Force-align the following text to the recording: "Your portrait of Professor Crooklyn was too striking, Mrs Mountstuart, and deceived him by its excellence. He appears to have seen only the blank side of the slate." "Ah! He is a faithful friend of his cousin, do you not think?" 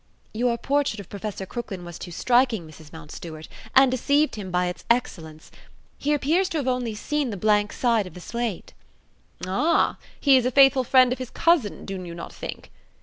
"Your 0.33 0.57
portrait 0.57 0.99
of 0.99 1.09
Professor 1.09 1.45
Crooklyn 1.45 1.85
was 1.85 1.99
too 1.99 2.09
striking, 2.09 2.65
Mrs 2.67 2.91
Mountstuart, 2.91 3.47
and 3.75 3.91
deceived 3.91 4.33
him 4.33 4.49
by 4.49 4.65
its 4.65 4.83
excellence. 4.89 5.51
He 5.99 6.11
appears 6.15 6.49
to 6.49 6.57
have 6.57 6.65
seen 6.65 6.69
only 6.69 7.29
the 7.29 7.37
blank 7.37 7.71
side 7.71 8.07
of 8.07 8.15
the 8.15 8.19
slate." 8.19 8.73
"Ah! 9.45 9.97
He 10.19 10.37
is 10.37 10.47
a 10.47 10.51
faithful 10.51 10.83
friend 10.83 11.13
of 11.13 11.19
his 11.19 11.29
cousin, 11.29 11.85
do 11.85 12.03
you 12.03 12.15
not 12.15 12.33
think?" 12.33 12.71